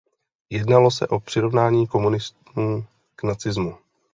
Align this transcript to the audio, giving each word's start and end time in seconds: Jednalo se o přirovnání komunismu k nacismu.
Jednalo 0.49 0.91
se 0.91 1.07
o 1.07 1.19
přirovnání 1.19 1.87
komunismu 1.87 2.85
k 3.15 3.23
nacismu. 3.23 3.77